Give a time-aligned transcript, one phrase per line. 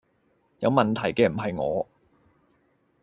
[0.61, 1.87] 有問題既唔係我